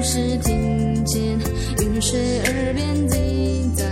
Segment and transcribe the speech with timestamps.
[0.00, 1.38] 总是听见
[1.84, 3.89] 雨水耳边滴答。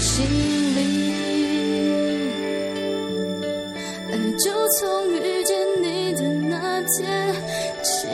[0.00, 0.24] 心
[0.74, 1.12] 里，
[4.10, 7.34] 爱就从遇见你的那天
[7.82, 8.08] 起。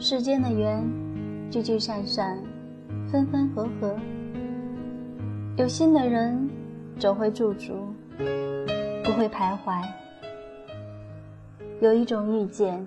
[0.00, 0.84] 世间的缘，
[1.48, 2.36] 聚聚散散，
[3.10, 3.96] 分分合合，
[5.56, 6.50] 有心的人
[6.98, 9.80] 总会驻足，不会徘徊。
[11.82, 12.86] 有一种遇见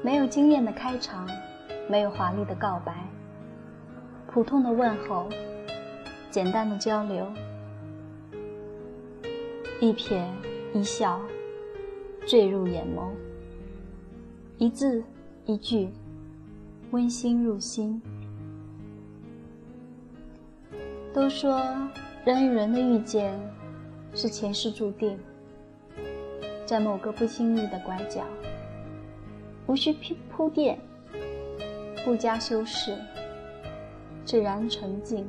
[0.00, 1.28] 没有惊艳的开场
[1.90, 3.04] 没有华丽的告白
[4.28, 5.28] 普通的问候
[6.30, 7.26] 简单的交流
[9.80, 10.22] 一瞥
[10.72, 11.20] 一笑
[12.28, 13.08] 坠入眼眸
[14.56, 15.02] 一字
[15.44, 15.88] 一句
[16.92, 18.00] 温馨入心。
[21.12, 21.60] 都说
[22.24, 23.36] 人与人的遇见
[24.14, 25.18] 是前世注定
[26.66, 28.24] 在某个不经意的拐角，
[29.68, 30.76] 无需铺铺垫，
[32.04, 32.98] 不加修饰，
[34.24, 35.24] 自然纯净，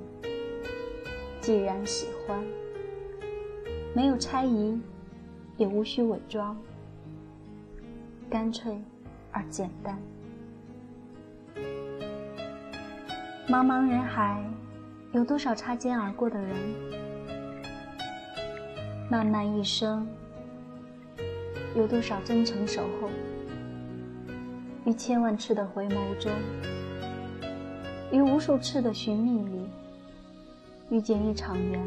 [1.40, 2.44] 既然喜欢，
[3.94, 4.82] 没有猜疑，
[5.58, 6.58] 也无需伪装，
[8.32, 8.82] 干脆
[9.32, 9.96] 而简单。
[13.48, 14.44] 茫茫人海，
[15.12, 16.56] 有多少擦肩而过的人？
[19.08, 20.08] 漫漫一生。
[21.78, 23.08] 有多少真诚守候？
[24.84, 26.32] 于千万次的回眸中，
[28.12, 29.70] 于无数次的寻觅里，
[30.90, 31.80] 遇见一场缘，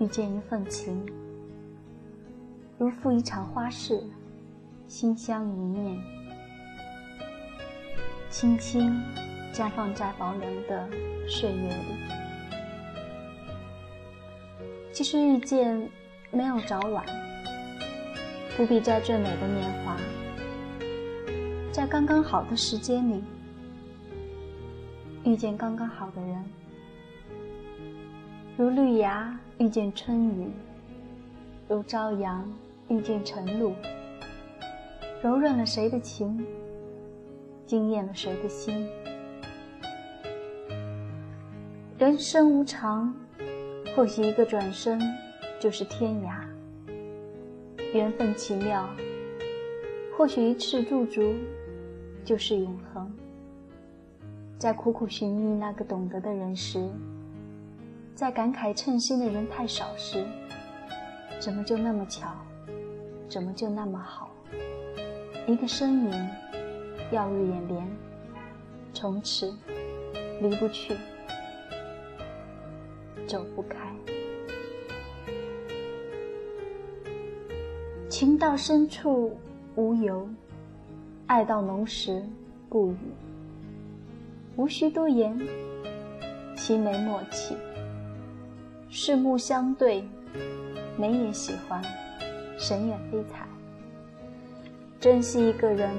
[0.00, 1.00] 遇见一份情，
[2.76, 4.02] 如赴一场花事，
[4.88, 5.96] 心相一念，
[8.30, 9.00] 轻轻
[9.52, 10.88] 绽放在薄凉的
[11.28, 11.94] 岁月里。
[14.92, 15.88] 其实遇见
[16.32, 17.29] 没有早晚。
[18.56, 19.96] 不必在最美的年华，
[21.72, 23.24] 在刚刚好的时间里
[25.24, 26.44] 遇见刚刚好的人，
[28.56, 30.50] 如绿芽遇见春雨，
[31.68, 32.46] 如朝阳
[32.88, 33.72] 遇见晨露，
[35.22, 36.44] 柔润了谁的情，
[37.64, 38.86] 惊艳了谁的心。
[41.98, 43.14] 人生无常。
[43.96, 45.00] 或许一个转身
[45.58, 46.44] 就是天涯，
[47.92, 48.88] 缘分奇妙。
[50.16, 51.34] 或许一次驻足
[52.24, 53.10] 就是永恒。
[54.58, 56.88] 在苦苦寻觅那个懂得的人时，
[58.14, 60.24] 在感慨称心的人太少时，
[61.38, 62.28] 怎么就那么巧？
[63.28, 64.30] 怎么就那么好？
[65.46, 66.28] 一个身影，
[67.10, 67.88] 耀入眼帘，
[68.92, 69.54] 从此
[70.42, 70.94] 离不去。
[73.26, 73.78] 走不开，
[78.20, 79.34] 情到深处
[79.76, 80.28] 无由，
[81.26, 82.22] 爱到浓时
[82.68, 82.96] 不语。
[84.56, 85.40] 无需多言，
[86.54, 87.56] 齐眉默契，
[88.90, 90.04] 四目相对，
[90.98, 91.82] 眉眼喜欢，
[92.58, 93.46] 神眼飞彩。
[95.00, 95.90] 珍惜一个人，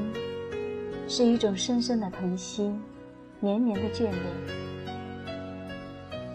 [1.08, 2.72] 是一种深深的疼惜，
[3.40, 4.22] 绵绵的眷恋。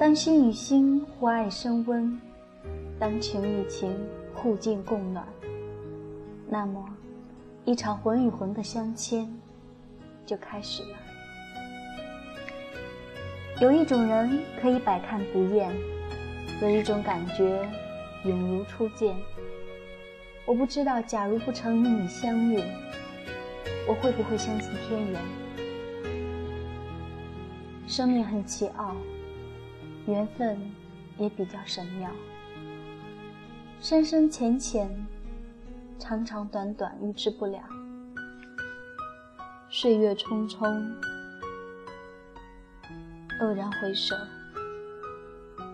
[0.00, 2.20] 当心与心互爱升温，
[2.98, 3.96] 当情与情
[4.34, 5.24] 互敬共暖，
[6.48, 6.84] 那么，
[7.64, 9.28] 一场魂与魂的相牵
[10.24, 10.98] 就开始了。
[13.60, 15.74] 有一种人可以百看不厌，
[16.62, 17.68] 有一种感觉
[18.24, 19.16] 永如初见。
[20.44, 22.62] 我不知道，假如不曾与你相遇，
[23.88, 25.20] 我会不会相信天缘？
[27.88, 28.94] 生命很奇奥。
[30.06, 30.56] 缘分
[31.18, 32.08] 也比较神妙，
[33.80, 34.88] 深深浅浅，
[35.98, 37.60] 长长短短，预知不了。
[39.68, 40.84] 岁月匆匆，
[43.40, 44.14] 愕然回首，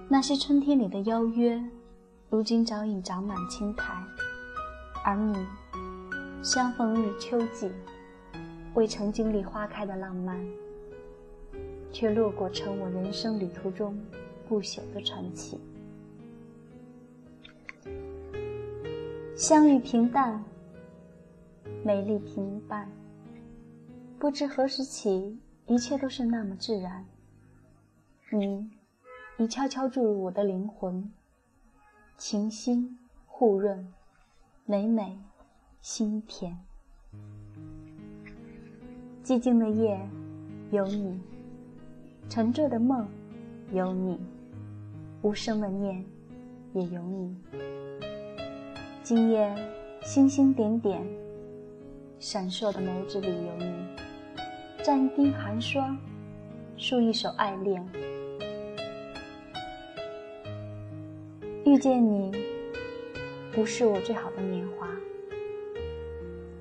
[0.09, 1.63] 那些春天里的邀约，
[2.31, 3.93] 如今早已长满青苔，
[5.05, 5.37] 而你，
[6.43, 7.71] 相逢于秋季，
[8.75, 10.39] 未曾经历花开的浪漫，
[11.93, 13.99] 却落过成我人生旅途中。
[14.49, 15.59] 不朽的传奇。
[19.35, 20.45] 相遇平淡，
[21.83, 22.87] 美丽平淡。
[24.19, 27.05] 不知何时起，一切都是那么自然。
[28.31, 28.71] 你
[29.39, 31.11] 已悄悄注入我的灵魂，
[32.17, 33.93] 情心互润，
[34.67, 35.19] 美美
[35.81, 36.57] 心甜。
[39.25, 39.99] 寂静的夜
[40.71, 41.21] 有你，
[42.29, 43.09] 沉醉的梦
[43.73, 44.21] 有你。
[45.23, 46.05] 无声的念，
[46.75, 47.37] 也有你。
[49.05, 49.53] 今夜
[50.03, 51.05] 星星点点，
[52.21, 53.75] 闪烁的眸子里有你。
[54.81, 55.99] 蘸一滴寒霜，
[56.77, 57.85] 诉一首爱恋。
[61.65, 62.31] 遇见你，
[63.51, 64.87] 不是我最好的年华，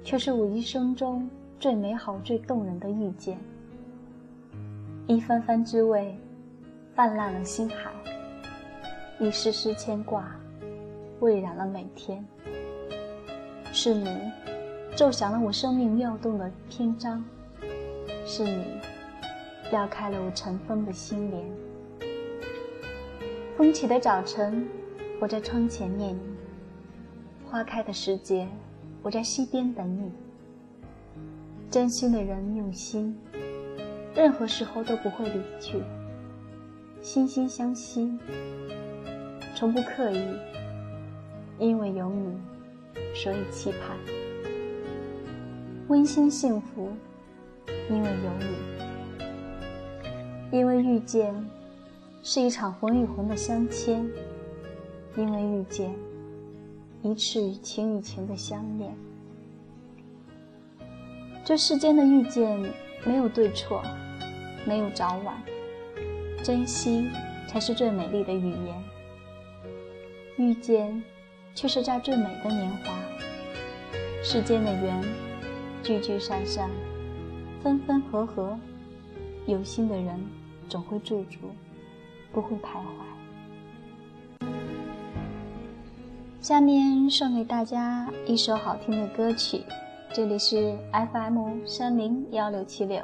[0.04, 1.30] 却是我一生中
[1.60, 3.38] 最美好、最动人的遇见。
[5.06, 6.18] 一番番滋味，
[6.96, 7.92] 泛滥了心海。
[9.20, 10.36] 一丝丝牵挂，
[11.22, 12.26] 蔚染了每天。
[13.72, 14.10] 是你，
[14.96, 17.24] 奏响了我生命妙动的篇章；
[18.26, 18.66] 是你，
[19.70, 21.46] 撩开了我尘封的心帘。
[23.56, 24.68] 风起的早晨，
[25.20, 26.20] 我在窗前念你；
[27.48, 28.48] 花开的时节，
[29.04, 30.12] 我在溪边等你。
[31.70, 33.16] 真心的人用心，
[34.16, 35.84] 任何时候都不会离去。
[37.00, 38.18] 心心相惜。
[39.54, 40.26] 从不刻意，
[41.62, 42.36] 因为有你，
[43.14, 43.96] 所以期盼；
[45.90, 46.90] 温馨幸福，
[47.88, 48.48] 因为有你。
[50.58, 51.32] 因为遇见，
[52.24, 54.04] 是一场魂与魂的相牵；
[55.16, 55.94] 因为遇见，
[57.04, 58.98] 一次情与情的相恋。
[61.46, 62.60] 这世间的遇见，
[63.06, 63.84] 没有对错，
[64.66, 65.40] 没有早晚，
[66.44, 67.08] 珍惜
[67.48, 68.84] 才是最美丽的语言。
[70.38, 71.04] 遇见，
[71.54, 72.94] 却是在最美的年华。
[74.24, 75.04] 世间的缘，
[75.82, 76.70] 聚聚散散，
[77.64, 78.58] 分分合合，
[79.46, 80.20] 有心的人
[80.70, 81.38] 总会驻足，
[82.32, 84.48] 不会徘徊。
[86.40, 89.64] 下面送给大家一首好听的歌曲，
[90.14, 93.04] 这里是 FM 三零幺六七六。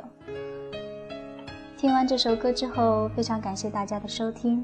[1.78, 4.64] 听完这首歌之后，非常感谢大家的收听。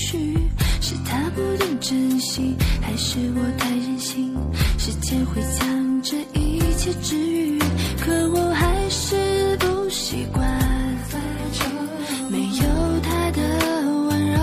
[0.00, 0.34] 绪
[0.80, 4.34] 是他不懂珍惜，还是我太任性？
[4.78, 7.58] 时间会将这一切治愈，
[8.00, 10.42] 可我还是不习惯
[12.30, 12.64] 没有
[13.02, 13.42] 他的
[14.08, 14.38] 温柔。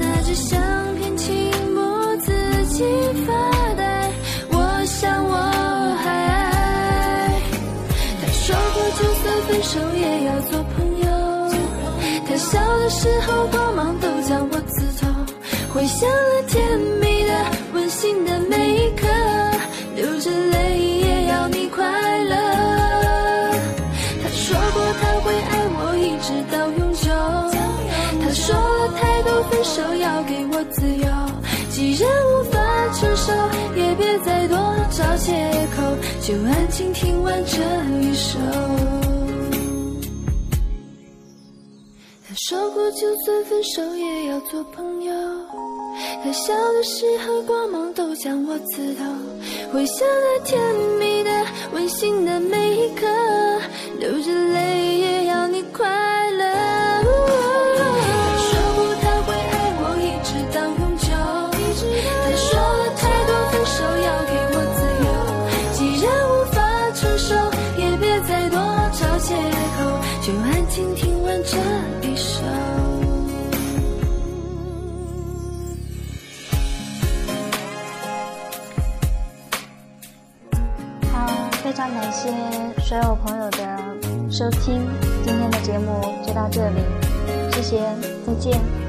[0.00, 0.58] 拿着相
[0.96, 1.30] 片轻
[1.74, 2.32] 默自
[2.68, 2.84] 己
[3.26, 3.32] 发
[3.74, 4.10] 呆，
[4.50, 5.34] 我想我
[6.02, 7.42] 还爱。
[8.22, 10.81] 他说过，就算分手也要做朋友。
[12.52, 13.46] 小的时候。
[13.46, 15.08] 光芒都将我刺痛
[15.72, 17.32] 回想了甜蜜的、
[17.72, 19.06] 温馨的每一刻，
[19.96, 21.82] 流着泪也要你快
[22.24, 22.36] 乐。
[24.22, 27.10] 他说过他会爱我一直到永久。
[28.22, 31.08] 他说了太多分手要给我自由，
[31.70, 32.58] 既然无法
[32.92, 33.32] 承受，
[33.74, 34.58] 也别再多
[34.90, 35.32] 找借
[35.74, 35.82] 口，
[36.20, 37.56] 就安静听完这
[38.00, 38.38] 一首。
[42.48, 45.12] 说过就算分手也要做朋友。
[46.24, 49.04] 可笑的时候，光芒都将我刺透。
[49.72, 50.60] 回想那甜
[50.98, 51.30] 蜜的、
[51.72, 53.06] 温馨的每一刻，
[54.00, 56.21] 流着泪也要你快乐。
[82.92, 83.58] 所有朋友的
[84.30, 84.86] 收听，
[85.24, 86.80] 今天的节目就到这里，
[87.52, 87.80] 谢谢，
[88.26, 88.81] 再见。